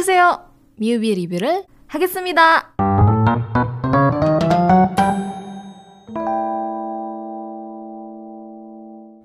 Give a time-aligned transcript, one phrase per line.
[0.00, 0.40] 안녕하세요.
[0.80, 2.72] 뮤비 리뷰를 하겠습니다.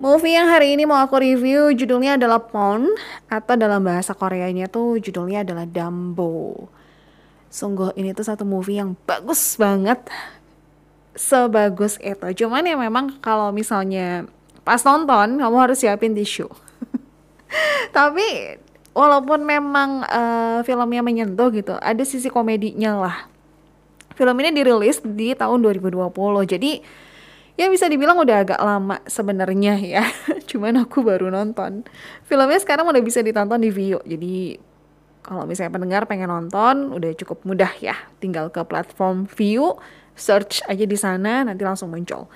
[0.04, 2.92] Movie yang hari ini mau aku review judulnya adalah Pon
[3.32, 6.68] atau dalam bahasa Koreanya tuh judulnya adalah Dumbo.
[7.48, 10.04] Sungguh ini tuh satu movie yang bagus banget.
[11.16, 12.44] Sebagus itu.
[12.44, 14.28] Cuman ya memang kalau misalnya
[14.68, 16.52] pas nonton kamu harus siapin tisu.
[17.96, 18.60] Tapi
[18.97, 23.17] walaupun memang uh, filmnya menyentuh gitu, ada sisi komedinya lah.
[24.17, 26.17] Film ini dirilis di tahun 2020.
[26.49, 26.81] Jadi
[27.57, 30.05] ya bisa dibilang udah agak lama sebenarnya ya
[30.53, 31.89] cuman aku baru nonton
[32.29, 34.61] filmnya sekarang udah bisa ditonton di Vio jadi
[35.25, 39.81] kalau misalnya pendengar pengen nonton udah cukup mudah ya tinggal ke platform Vio
[40.13, 42.29] search aja di sana nanti langsung muncul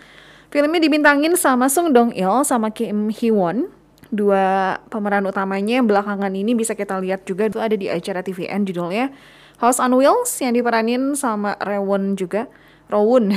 [0.49, 3.69] filmnya dibintangin sama Sung Dong Il sama Kim Hee Won
[4.11, 7.47] dua pemeran utamanya belakangan ini bisa kita lihat juga.
[7.47, 9.15] Itu ada di acara TVN judulnya
[9.63, 12.51] House on Wheels yang diperanin sama Rewon juga.
[12.91, 13.30] Rowun.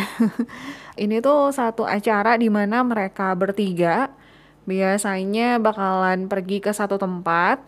[1.04, 4.10] Ini tuh satu acara di mana mereka bertiga
[4.66, 7.60] biasanya bakalan pergi ke satu tempat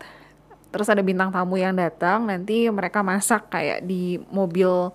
[0.72, 4.92] terus ada bintang tamu yang datang nanti mereka masak kayak di mobil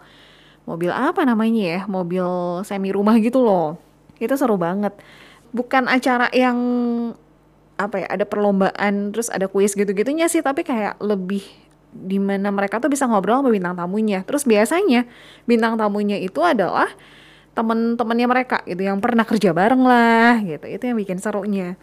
[0.64, 2.26] mobil apa namanya ya mobil
[2.66, 3.78] semi rumah gitu loh.
[4.18, 4.92] Itu seru banget.
[5.54, 6.58] Bukan acara yang
[7.80, 11.40] apa ya ada perlombaan terus ada kuis gitu-gitunya sih tapi kayak lebih
[11.90, 14.22] di mana mereka tuh bisa ngobrol sama bintang tamunya.
[14.22, 15.10] Terus biasanya
[15.44, 16.86] bintang tamunya itu adalah
[17.50, 20.66] temen-temennya mereka gitu yang pernah kerja bareng lah gitu.
[20.70, 21.74] Itu yang bikin serunya.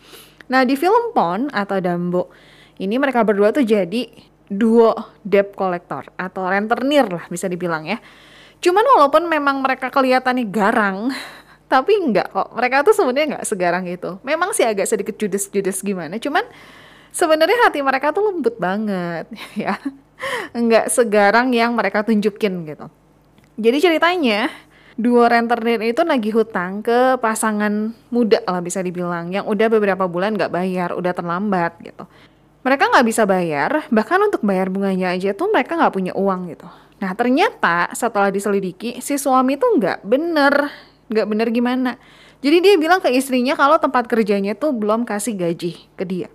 [0.47, 2.31] Nah di film Pon atau Dambo
[2.79, 4.07] ini mereka berdua tuh jadi
[4.47, 4.95] duo
[5.27, 7.99] debt collector atau rentenir lah bisa dibilang ya.
[8.63, 11.11] Cuman walaupun memang mereka kelihatannya garang
[11.67, 12.49] tapi enggak kok.
[12.55, 14.19] Mereka tuh sebenarnya enggak segarang itu.
[14.23, 16.43] Memang sih agak sedikit judes-judes gimana cuman
[17.11, 19.27] sebenarnya hati mereka tuh lembut banget
[19.67, 19.75] ya.
[20.55, 22.87] Enggak segarang yang mereka tunjukin gitu.
[23.57, 24.49] Jadi ceritanya
[24.97, 30.33] dua rentenir itu nagih hutang ke pasangan muda lah bisa dibilang yang udah beberapa bulan
[30.33, 32.09] nggak bayar, udah terlambat gitu.
[32.65, 36.67] Mereka nggak bisa bayar, bahkan untuk bayar bunganya aja tuh mereka nggak punya uang gitu.
[36.97, 40.73] Nah ternyata setelah diselidiki si suami tuh nggak bener,
[41.11, 41.91] nggak bener gimana.
[42.39, 46.29] Jadi dia bilang ke istrinya kalau tempat kerjanya tuh belum kasih gaji ke dia.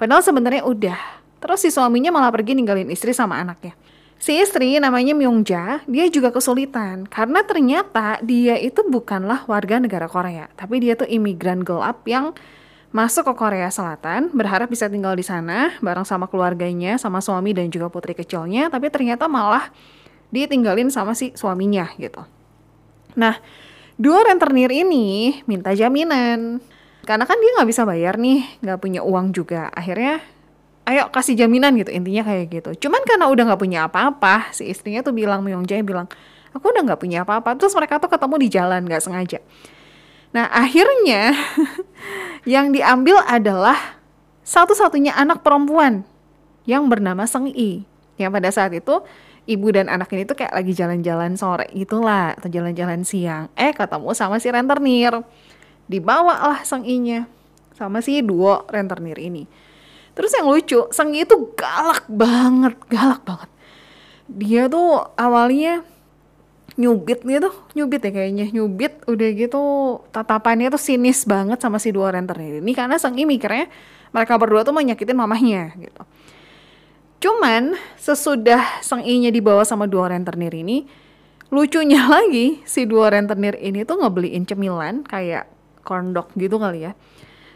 [0.00, 1.00] Padahal sebenarnya udah.
[1.42, 3.74] Terus si suaminya malah pergi ninggalin istri sama anaknya.
[4.22, 10.46] Si istri namanya Myungja, dia juga kesulitan karena ternyata dia itu bukanlah warga negara Korea,
[10.54, 12.30] tapi dia tuh imigran gelap yang
[12.94, 17.66] masuk ke Korea Selatan, berharap bisa tinggal di sana bareng sama keluarganya, sama suami dan
[17.74, 19.74] juga putri kecilnya, tapi ternyata malah
[20.30, 22.22] ditinggalin sama si suaminya gitu.
[23.18, 23.42] Nah,
[23.96, 26.60] dua rentenir ini minta jaminan.
[27.02, 29.68] Karena kan dia nggak bisa bayar nih, nggak punya uang juga.
[29.74, 30.22] Akhirnya
[30.86, 34.98] ayo kasih jaminan gitu intinya kayak gitu cuman karena udah nggak punya apa-apa si istrinya
[35.06, 36.10] tuh bilang Myung Jae bilang
[36.50, 39.38] aku udah nggak punya apa-apa terus mereka tuh ketemu di jalan nggak sengaja
[40.34, 41.38] nah akhirnya
[42.52, 43.78] yang diambil adalah
[44.42, 46.02] satu-satunya anak perempuan
[46.66, 47.86] yang bernama Seng I
[48.18, 49.06] yang pada saat itu
[49.48, 54.14] ibu dan anak ini tuh kayak lagi jalan-jalan sore gitulah atau jalan-jalan siang eh ketemu
[54.14, 55.22] sama si rentenir
[55.90, 57.26] dibawa lah Seng I-nya
[57.74, 59.44] sama si duo rentenir ini
[60.12, 63.50] Terus yang lucu, Senggi itu galak banget, galak banget.
[64.28, 65.84] Dia tuh awalnya
[66.76, 69.60] nyubit gitu, nyubit ya kayaknya, nyubit udah gitu
[70.08, 73.68] tatapannya tuh sinis banget sama si dua rentenir ini karena Senggi mikirnya
[74.12, 76.02] mereka berdua tuh mau nyakitin mamahnya gitu.
[77.22, 80.82] Cuman sesudah Seng nya dibawa sama dua rentenir ini,
[81.54, 85.46] lucunya lagi si dua rentenir ini tuh ngebeliin cemilan kayak
[85.86, 86.94] corn dog gitu kali ya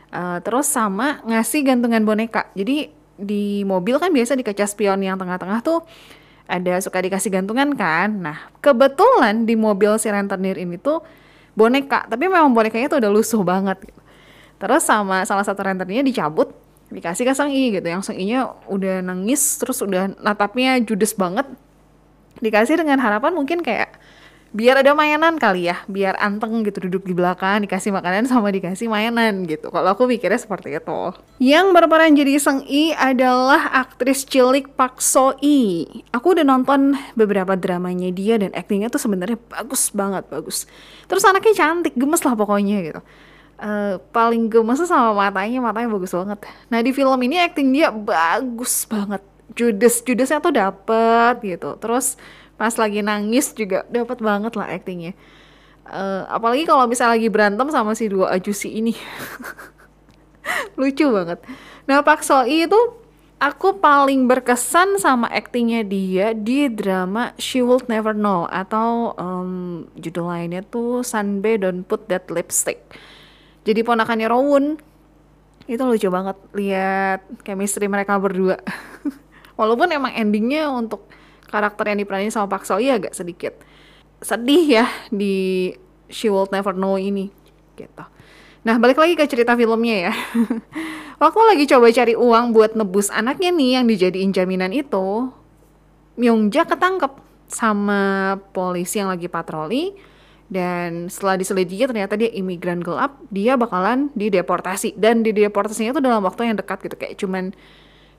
[0.06, 2.46] Uh, terus sama ngasih gantungan boneka.
[2.54, 2.88] Jadi
[3.18, 5.82] di mobil kan biasa di kaca spion yang tengah-tengah tuh
[6.46, 8.22] ada suka dikasih gantungan kan.
[8.22, 11.02] Nah, kebetulan di mobil si rentenir ini tuh
[11.58, 14.00] boneka, tapi memang bonekanya tuh udah lusuh banget gitu.
[14.56, 16.54] Terus sama salah satu rentenirnya dicabut,
[16.90, 17.86] dikasih ke Sang I gitu.
[17.86, 21.46] Yang Sang I-nya udah nangis, terus udah natapnya judes banget.
[22.38, 23.96] Dikasih dengan harapan mungkin kayak
[24.56, 28.88] biar ada mainan kali ya biar anteng gitu duduk di belakang dikasih makanan sama dikasih
[28.88, 29.68] mainan gitu.
[29.68, 31.00] Kalau aku pikirnya seperti itu.
[31.42, 37.52] Yang berperan jadi Seng I adalah aktris cilik Pak So I aku udah nonton beberapa
[37.58, 40.64] dramanya dia dan aktingnya tuh sebenarnya bagus banget bagus.
[41.04, 43.00] Terus anaknya cantik gemes lah pokoknya gitu
[43.56, 45.64] Uh, paling gemes sama matanya?
[45.64, 46.38] Matanya bagus banget.
[46.68, 49.24] Nah di film ini akting dia bagus banget.
[49.56, 51.76] Judes judesnya tuh dapet gitu.
[51.80, 52.20] Terus
[52.60, 55.16] pas lagi nangis juga dapat banget lah aktingnya
[55.90, 58.94] uh, apalagi kalau misalnya lagi berantem sama si dua ajusi ini.
[60.78, 61.42] Lucu banget.
[61.86, 62.78] Nah Pak Soi itu
[63.42, 70.30] aku paling berkesan sama aktingnya dia di drama She Will Never Know atau um, judul
[70.30, 72.82] lainnya tuh Sunbae Don't Put That Lipstick.
[73.66, 74.78] Jadi ponakannya Rowoon
[75.66, 78.62] itu lucu banget lihat chemistry mereka berdua.
[79.58, 81.10] Walaupun emang endingnya untuk
[81.50, 83.58] karakter yang diperanin sama Pak Seo agak sedikit
[84.22, 85.74] sedih ya di
[86.06, 87.28] She Will Never Know ini
[87.74, 88.04] gitu.
[88.62, 90.14] Nah balik lagi ke cerita filmnya ya.
[91.22, 95.32] Waktu lagi coba cari uang buat nebus anaknya nih yang dijadiin jaminan itu,
[96.16, 97.12] Myungja ketangkep
[97.46, 99.94] sama polisi yang lagi patroli
[100.46, 106.54] dan setelah diselidiki ternyata dia imigran gelap, dia bakalan dideportasi dan dideportasinya itu dalam waktu
[106.54, 107.44] yang dekat gitu kayak cuman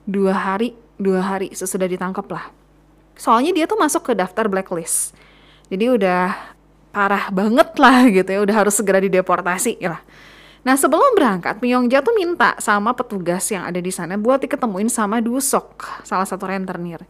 [0.04, 2.52] dua hari dua hari sesudah ditangkap lah.
[3.16, 5.16] Soalnya dia tuh masuk ke daftar blacklist,
[5.72, 6.36] jadi udah
[6.92, 10.02] parah banget lah gitu ya, udah harus segera dideportasi lah.
[10.68, 15.24] Nah sebelum berangkat, Myongja tuh minta sama petugas yang ada di sana buat diketemuin sama
[15.24, 17.08] Dusok, salah satu rentenir.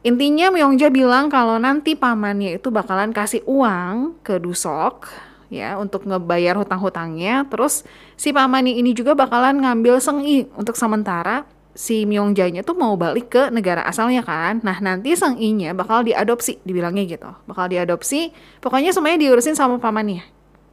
[0.00, 5.12] Intinya Myongja bilang kalau nanti pamannya itu bakalan kasih uang ke Dusok
[5.52, 7.44] ya untuk ngebayar hutang-hutangnya.
[7.52, 7.84] Terus
[8.16, 11.44] si pamannya ini juga bakalan ngambil sengi untuk sementara
[11.76, 14.64] si Myongjanya tuh mau balik ke negara asalnya kan.
[14.64, 17.30] Nah nanti Seng nya bakal diadopsi, dibilangnya gitu.
[17.44, 18.32] Bakal diadopsi,
[18.64, 20.24] pokoknya semuanya diurusin sama pamannya.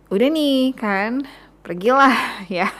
[0.07, 1.27] Udah nih kan,
[1.67, 2.15] pergilah
[2.47, 2.71] ya.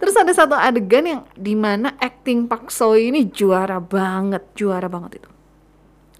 [0.00, 5.22] Terus ada satu adegan yang di mana acting Pak Seo ini juara banget, juara banget
[5.22, 5.33] itu.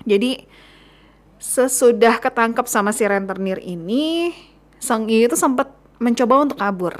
[0.05, 0.45] Jadi
[1.41, 4.33] sesudah ketangkep sama si rentenir ini,
[4.81, 6.95] Sang Yi itu sempat mencoba untuk kabur.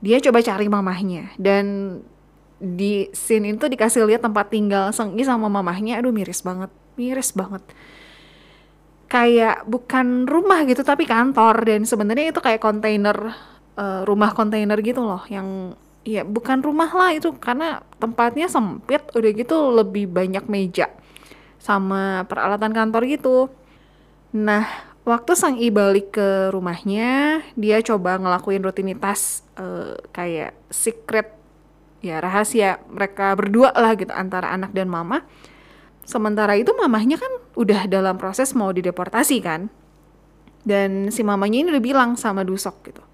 [0.00, 1.98] Dia coba cari mamahnya dan
[2.60, 7.30] di scene itu dikasih lihat tempat tinggal Sang Yi sama mamahnya, aduh miris banget, miris
[7.36, 7.62] banget
[9.10, 13.34] kayak bukan rumah gitu tapi kantor dan sebenarnya itu kayak kontainer
[13.74, 15.74] uh, rumah kontainer gitu loh yang
[16.06, 20.86] ya bukan rumah lah itu karena tempatnya sempit udah gitu lebih banyak meja
[21.60, 23.36] sama peralatan kantor gitu.
[24.32, 24.64] Nah,
[25.04, 31.36] waktu sang i balik ke rumahnya, dia coba ngelakuin rutinitas uh, kayak secret
[32.00, 35.28] ya rahasia mereka berdua lah gitu antara anak dan mama.
[36.08, 39.68] Sementara itu mamahnya kan udah dalam proses mau dideportasi kan.
[40.64, 43.04] Dan si mamanya ini udah bilang sama Dusok gitu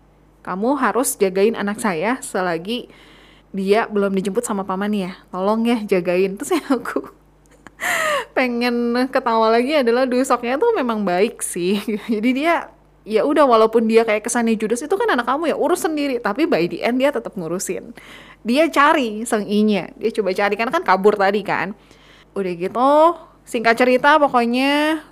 [0.47, 2.87] kamu harus jagain anak saya selagi
[3.51, 5.19] dia belum dijemput sama pamannya.
[5.35, 6.35] Tolong ya jagain.
[6.39, 7.11] Terus ya aku
[8.37, 11.81] pengen ketawa lagi adalah dusoknya tuh memang baik sih.
[12.15, 12.69] Jadi dia
[13.07, 16.43] ya udah walaupun dia kayak kesannya judes itu kan anak kamu ya urus sendiri tapi
[16.43, 17.95] by the end dia tetap ngurusin
[18.43, 21.71] dia cari sang inya dia coba cari karena kan kabur tadi kan
[22.35, 23.15] udah gitu
[23.47, 25.07] singkat cerita pokoknya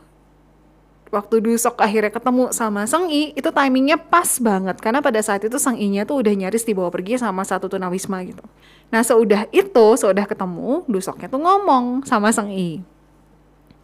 [1.14, 5.54] waktu Dusok akhirnya ketemu sama Sang I itu timingnya pas banget karena pada saat itu
[5.62, 8.42] Sang I-nya tuh udah nyaris dibawa pergi sama satu tunawisma gitu.
[8.90, 12.82] Nah seudah itu, seudah ketemu, Dusoknya tuh ngomong sama Sang I.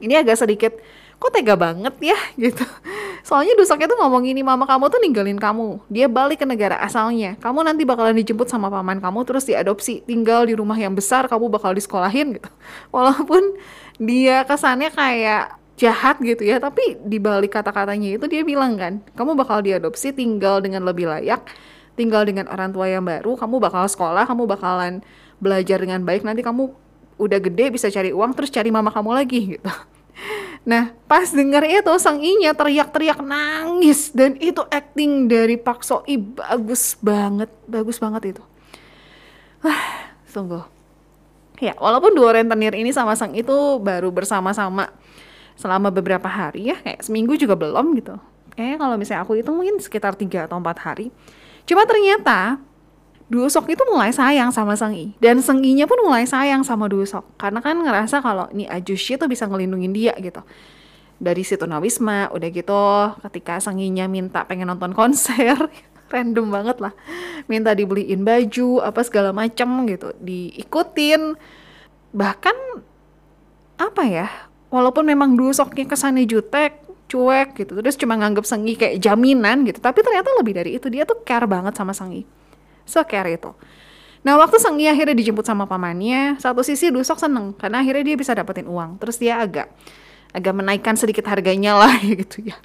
[0.01, 0.73] Ini agak sedikit
[1.21, 2.19] kok tega banget ya
[2.49, 2.65] gitu.
[3.21, 5.85] Soalnya Dusoknya tuh ngomong ini mama kamu tuh ninggalin kamu.
[5.93, 7.37] Dia balik ke negara asalnya.
[7.39, 10.01] Kamu nanti bakalan dijemput sama paman kamu terus diadopsi.
[10.09, 12.51] Tinggal di rumah yang besar kamu bakal disekolahin gitu.
[12.97, 13.61] Walaupun
[14.01, 19.33] dia kesannya kayak jahat gitu ya tapi di balik kata-katanya itu dia bilang kan kamu
[19.33, 21.41] bakal diadopsi tinggal dengan lebih layak
[21.97, 25.01] tinggal dengan orang tua yang baru kamu bakal sekolah kamu bakalan
[25.41, 26.69] belajar dengan baik nanti kamu
[27.17, 29.73] udah gede bisa cari uang terus cari mama kamu lagi gitu
[30.61, 37.01] Nah, pas denger itu sang inya teriak-teriak nangis dan itu acting dari Pak Soi bagus
[37.01, 38.43] banget, bagus banget itu.
[39.65, 40.63] Wah, sungguh.
[41.61, 44.89] Ya, walaupun dua rentenir ini sama sang itu baru bersama-sama
[45.61, 48.17] selama beberapa hari ya kayak seminggu juga belum gitu
[48.57, 51.13] kayaknya kalau misalnya aku itu mungkin sekitar tiga atau empat hari
[51.69, 52.57] cuma ternyata
[53.31, 57.79] Dusok itu mulai sayang sama Sengi dan Senginya pun mulai sayang sama Dusok karena kan
[57.79, 60.43] ngerasa kalau ini Ajushi tuh bisa ngelindungin dia gitu.
[61.23, 62.83] Dari situ Nawisma udah gitu
[63.23, 65.55] ketika Senginya minta pengen nonton konser
[66.13, 66.91] random banget lah.
[67.47, 70.11] Minta dibeliin baju apa segala macem gitu.
[70.19, 71.39] Diikutin.
[72.11, 72.57] Bahkan
[73.79, 74.27] apa ya
[74.75, 77.79] walaupun memang dulu soknya kesannya jutek cuek gitu.
[77.79, 79.79] Terus cuma nganggep Sengi kayak jaminan gitu.
[79.79, 82.40] Tapi ternyata lebih dari itu dia tuh care banget sama Sengi
[82.91, 83.55] so care itu
[84.21, 88.35] nah waktu Sengi akhirnya dijemput sama pamannya satu sisi Dusok seneng karena akhirnya dia bisa
[88.35, 89.71] dapetin uang terus dia agak
[90.35, 92.59] agak menaikkan sedikit harganya lah gitu ya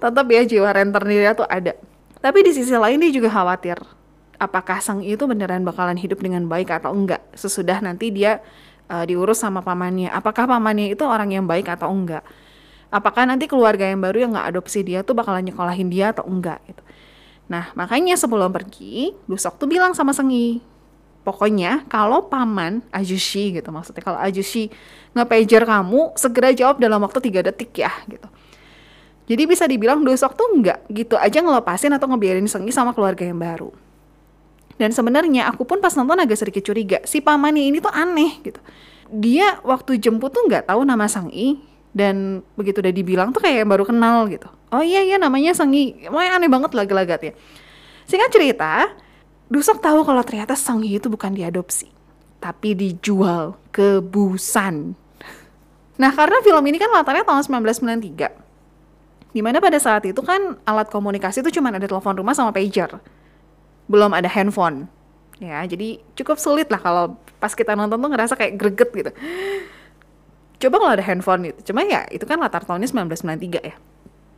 [0.00, 1.74] tetap ya jiwa rentenirnya tuh ada
[2.22, 3.76] tapi di sisi lain dia juga khawatir
[4.40, 8.40] apakah Sang itu beneran bakalan hidup dengan baik atau enggak sesudah nanti dia
[8.92, 10.10] uh, diurus sama pamannya.
[10.10, 12.20] Apakah pamannya itu orang yang baik atau enggak?
[12.92, 16.60] Apakah nanti keluarga yang baru yang nggak adopsi dia tuh bakalan nyekolahin dia atau enggak
[16.68, 16.82] gitu.
[17.50, 20.62] Nah makanya sebelum pergi, Dusok tuh bilang sama Sengi,
[21.22, 24.74] Pokoknya kalau paman Ajushi gitu maksudnya kalau Ajushi
[25.14, 28.26] nge-pager kamu segera jawab dalam waktu 3 detik ya gitu.
[29.30, 33.38] Jadi bisa dibilang Dosok tuh nggak gitu aja ngelepasin atau ngebiarin Sengi sama keluarga yang
[33.38, 33.70] baru.
[34.74, 38.58] Dan sebenarnya aku pun pas nonton agak sedikit curiga, si pamannya ini tuh aneh gitu.
[39.14, 41.54] Dia waktu jemput tuh nggak tahu nama Sang I
[41.94, 44.50] dan begitu udah dibilang tuh kayak baru kenal gitu.
[44.72, 47.36] Oh iya iya namanya Sang I, Wah, aneh banget lah gelagatnya.
[48.08, 48.88] Singkat cerita,
[49.52, 51.92] Dusok tahu kalau ternyata Sang Hee itu bukan diadopsi,
[52.40, 54.96] tapi dijual ke Busan.
[56.00, 58.32] Nah, karena film ini kan latarnya tahun 1993.
[59.36, 62.96] Di mana pada saat itu kan alat komunikasi itu cuma ada telepon rumah sama pager.
[63.92, 64.88] Belum ada handphone.
[65.36, 69.12] Ya, jadi cukup sulit lah kalau pas kita nonton tuh ngerasa kayak greget gitu.
[70.64, 71.72] Coba kalau ada handphone gitu.
[71.72, 73.76] Cuma ya itu kan latar tahunnya 1993 ya.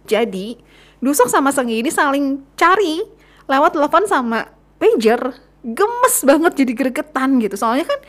[0.05, 0.57] Jadi,
[1.05, 3.05] Dusok sama Sang ini saling cari
[3.45, 4.49] lewat telepon sama
[4.81, 5.37] pager.
[5.65, 7.57] Gemes banget jadi gregetan gitu.
[7.57, 8.01] Soalnya kan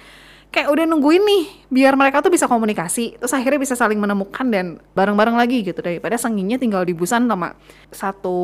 [0.52, 3.20] kayak udah nungguin nih biar mereka tuh bisa komunikasi.
[3.20, 5.80] Terus akhirnya bisa saling menemukan dan bareng-bareng lagi gitu.
[5.84, 7.56] Daripada senginya tinggal di Busan sama
[7.92, 8.40] satu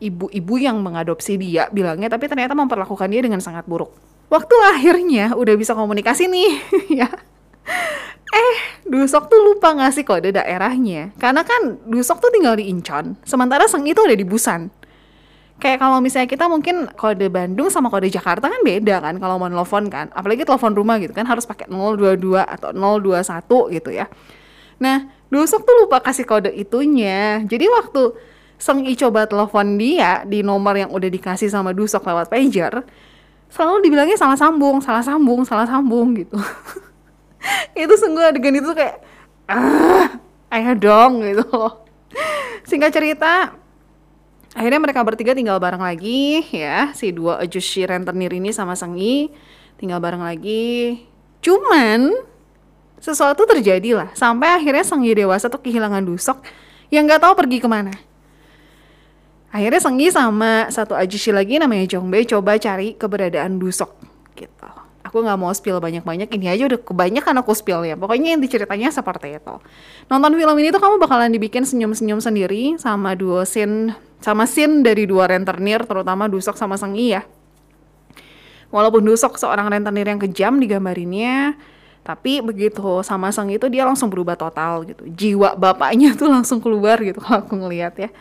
[0.00, 3.92] ibu-ibu yang mengadopsi dia bilangnya tapi ternyata memperlakukan dia dengan sangat buruk.
[4.32, 6.50] Waktu akhirnya udah bisa komunikasi nih
[7.04, 7.08] ya
[8.30, 8.56] eh
[8.90, 11.14] Dusok tuh lupa ngasih kode daerahnya.
[11.18, 14.70] Karena kan Dusok tuh tinggal di Incheon sementara Seng itu ada di Busan.
[15.60, 19.50] Kayak kalau misalnya kita mungkin kode Bandung sama kode Jakarta kan beda kan kalau mau
[19.50, 20.08] nelfon kan.
[20.16, 24.08] Apalagi telepon rumah gitu kan harus pakai 022 atau 021 gitu ya.
[24.80, 27.44] Nah Dusuk tuh lupa kasih kode itunya.
[27.46, 28.02] Jadi waktu
[28.60, 32.84] Seng I coba telepon dia di nomor yang udah dikasih sama Dusok lewat pager
[33.50, 36.38] selalu dibilangnya salah sambung salah sambung salah sambung gitu
[37.82, 39.00] itu sungguh adegan itu kayak
[39.50, 40.20] ah
[40.52, 41.46] ayo dong gitu
[42.66, 43.60] singkat cerita
[44.54, 46.90] akhirnya mereka bertiga tinggal bareng lagi ya.
[46.94, 49.30] Si dua Ajushi rentenir ini sama Sengi
[49.78, 51.06] tinggal bareng lagi.
[51.40, 52.12] Cuman
[53.00, 56.44] sesuatu terjadi lah sampai akhirnya Sengi dewasa tuh kehilangan Dusok
[56.92, 57.94] yang nggak tahu pergi ke mana.
[59.50, 63.90] Akhirnya Sengi sama satu Ajushi lagi namanya Jongbe coba cari keberadaan Dusok
[64.38, 64.70] gitu
[65.10, 68.94] aku nggak mau spill banyak-banyak ini aja udah kebanyakan aku spill ya pokoknya yang diceritanya
[68.94, 69.58] seperti itu
[70.06, 75.08] nonton film ini tuh kamu bakalan dibikin senyum-senyum sendiri sama dua scene sama scene dari
[75.08, 77.24] dua rentenir terutama Dusok sama Sang ya.
[78.70, 81.58] Walaupun Dusok seorang rentenir yang kejam digambarinnya,
[82.04, 85.08] tapi begitu sama Sang itu dia langsung berubah total gitu.
[85.08, 88.12] Jiwa bapaknya tuh langsung keluar gitu kalau aku ngeliat ya.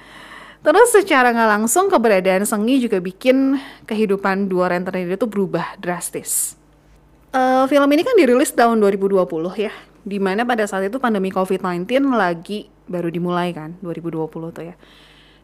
[0.60, 3.55] Terus secara nggak langsung keberadaan Sengi juga bikin
[3.88, 6.59] kehidupan dua rentenir itu berubah drastis.
[7.29, 9.21] Uh, film ini kan dirilis tahun 2020
[9.62, 9.69] ya,
[10.01, 14.75] di mana pada saat itu pandemi COVID-19 lagi baru dimulai kan, 2020 tuh ya.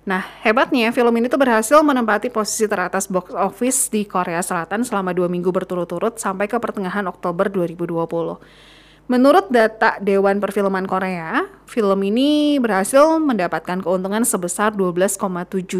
[0.05, 5.13] Nah, hebatnya film ini tuh berhasil menempati posisi teratas box office di Korea Selatan selama
[5.13, 7.85] dua minggu berturut-turut sampai ke pertengahan Oktober 2020.
[9.05, 15.21] Menurut data Dewan Perfilman Korea, film ini berhasil mendapatkan keuntungan sebesar 12,7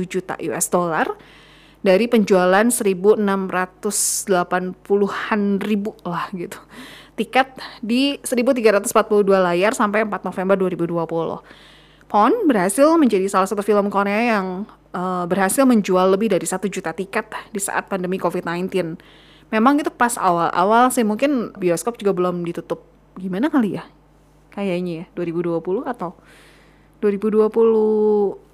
[0.06, 1.18] juta US dollar
[1.86, 6.58] dari penjualan 1.680-an ribu lah gitu.
[7.14, 8.90] Tiket di 1.342
[9.38, 12.10] layar sampai 4 November 2020.
[12.10, 14.66] Pon berhasil menjadi salah satu film Korea yang
[14.98, 18.98] uh, berhasil menjual lebih dari satu juta tiket di saat pandemi COVID-19.
[19.54, 22.82] Memang itu pas awal-awal sih mungkin bioskop juga belum ditutup.
[23.16, 23.86] Gimana kali ya?
[24.50, 26.18] Kayaknya ya 2020 atau
[27.04, 27.52] 2020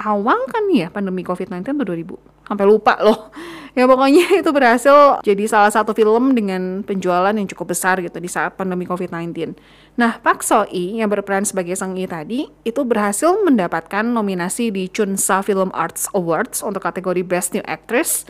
[0.04, 2.41] awal kan ya pandemi COVID-19 atau 2000?
[2.52, 3.32] Sampai lupa loh
[3.78, 8.28] ya pokoknya itu berhasil jadi salah satu film dengan penjualan yang cukup besar gitu di
[8.28, 9.56] saat pandemi COVID-19.
[9.96, 15.44] Nah, Pak Soi yang berperan sebagai Sang I tadi itu berhasil mendapatkan nominasi di Chunsa
[15.44, 18.28] Film Arts Awards untuk kategori Best New Actress.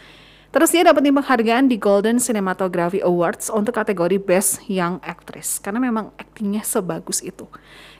[0.51, 6.11] Terus dia dapetin penghargaan di Golden Cinematography Awards untuk kategori Best Young Actress karena memang
[6.19, 7.47] aktingnya sebagus itu.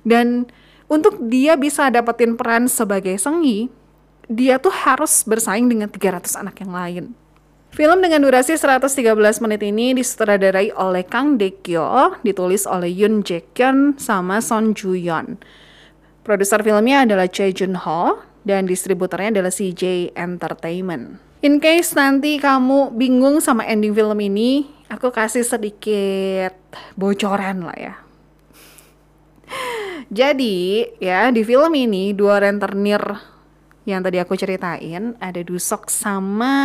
[0.03, 0.51] Dan
[0.91, 3.71] untuk dia bisa dapetin peran sebagai Sengi,
[4.31, 7.05] dia tuh harus bersaing dengan 300 anak yang lain.
[7.71, 14.43] Film dengan durasi 113 menit ini disutradarai oleh Kang Dekyo, ditulis oleh Yoon Jae-kyun sama
[14.43, 15.39] Son Joo-yeon.
[16.23, 21.23] Produser filmnya adalah Choi Jun-ho dan distributornya adalah CJ Entertainment.
[21.41, 26.53] In case nanti kamu bingung sama ending film ini, aku kasih sedikit
[26.93, 27.95] bocoran lah ya.
[30.11, 33.00] Jadi, ya di film ini dua rentenir
[33.85, 36.55] yang tadi aku ceritain ada Dusok sama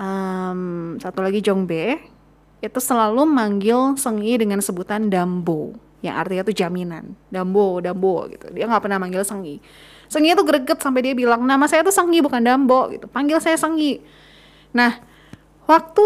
[0.00, 2.00] um, satu lagi Jongbe
[2.64, 7.16] itu selalu manggil Sengi dengan sebutan Dambo yang artinya itu jaminan.
[7.28, 8.48] Dambo Dambo gitu.
[8.52, 9.60] Dia nggak pernah manggil Sengi
[10.08, 13.04] Sengi itu greget sampai dia bilang nama saya tuh Sengi bukan Dambo gitu.
[13.08, 14.00] Panggil saya Sengi
[14.74, 14.98] nah
[15.64, 16.04] Waktu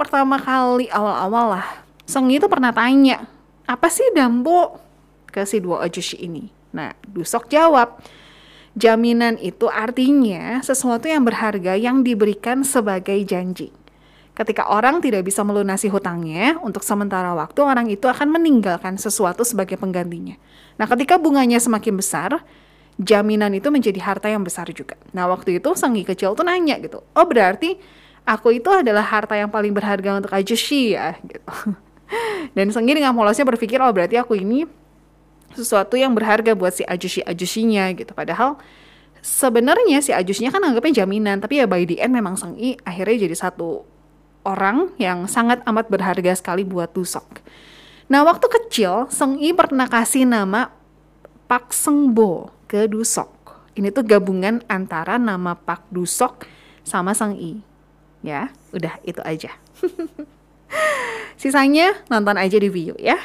[0.00, 1.66] pertama kali awal-awal lah,
[2.08, 3.28] Seng itu pernah tanya,
[3.68, 4.80] apa sih dambo?
[5.28, 6.46] ke si dua ajushi ini?
[6.70, 7.98] Nah, Dusok jawab,
[8.74, 13.70] jaminan itu artinya sesuatu yang berharga yang diberikan sebagai janji.
[14.34, 19.78] Ketika orang tidak bisa melunasi hutangnya, untuk sementara waktu orang itu akan meninggalkan sesuatu sebagai
[19.78, 20.34] penggantinya.
[20.74, 22.42] Nah, ketika bunganya semakin besar,
[22.98, 24.98] jaminan itu menjadi harta yang besar juga.
[25.14, 27.78] Nah, waktu itu Senggi kecil tuh nanya gitu, oh berarti
[28.26, 31.78] aku itu adalah harta yang paling berharga untuk Ajushi ya gitu.
[32.58, 34.66] Dan Senggi dengan polosnya berpikir oh berarti aku ini
[35.54, 38.12] sesuatu yang berharga buat si Ajushi Ajushinya gitu.
[38.12, 38.58] Padahal
[39.24, 43.36] sebenarnya si Ajushinya kan anggapnya jaminan, tapi ya by the end memang Senggi akhirnya jadi
[43.38, 43.86] satu
[44.44, 47.40] orang yang sangat amat berharga sekali buat Dusok.
[48.12, 50.68] Nah waktu kecil Senggi pernah kasih nama
[51.48, 53.32] Pak Sengbo ke Dusok.
[53.74, 56.46] Ini tuh gabungan antara nama Pak Dusok
[56.86, 57.58] sama Sang I.
[58.22, 59.52] Ya, udah itu aja.
[61.40, 63.18] Sisanya nonton aja di video ya.